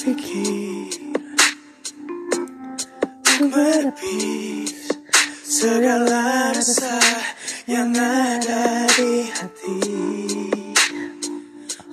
[0.00, 0.96] berpikir
[3.52, 4.96] berlapis
[5.44, 6.96] Segala rasa
[7.68, 9.76] yang ada di hati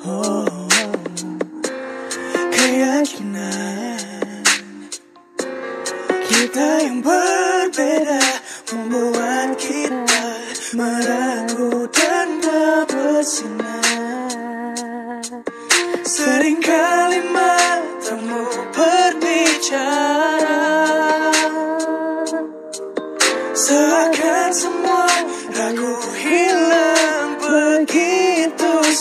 [0.08, 0.48] Oh,
[2.56, 4.00] keyakinan
[6.32, 8.24] Kita yang berbeda
[8.72, 10.24] Membuat kita
[10.76, 14.28] meragu dan tak bersinar.
[16.04, 16.97] Seringkali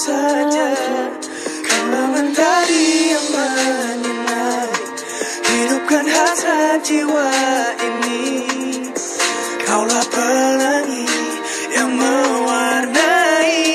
[0.06, 0.68] saja.
[1.66, 4.78] Kalau mentari yang menyinari
[5.46, 7.30] Hidupkan hasrat jiwa
[7.82, 8.46] ini.
[9.66, 11.10] Kaulah pelangi
[11.74, 13.66] yang mewarnai.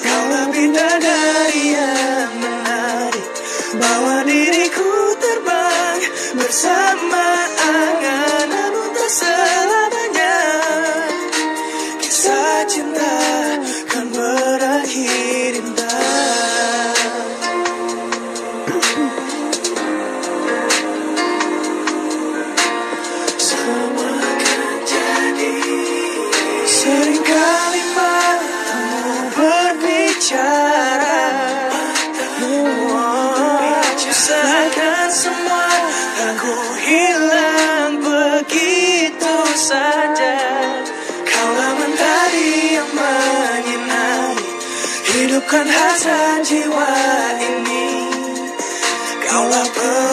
[0.00, 3.28] Kaulah bidadari yang menarik.
[3.76, 6.00] Bawa diriku terbang
[6.40, 7.23] bersama
[26.64, 31.20] Seringkali matamu berbicara.
[34.24, 35.68] Seakan semua
[36.16, 40.36] ragu hilang begitu saja.
[41.28, 44.48] Kaulah mentari yang menyinari
[45.12, 46.92] Hidupkan hasrat jiwa
[47.36, 47.88] ini.
[49.24, 50.03] Yang mewarnai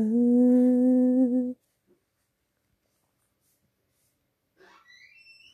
[0.00, 0.27] Oh.